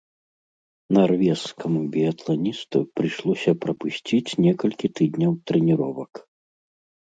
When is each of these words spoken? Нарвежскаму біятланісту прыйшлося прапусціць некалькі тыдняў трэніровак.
Нарвежскаму 0.95 1.81
біятланісту 1.95 2.77
прыйшлося 3.01 3.51
прапусціць 3.67 4.37
некалькі 4.47 4.87
тыдняў 5.01 5.31
трэніровак. 5.51 6.13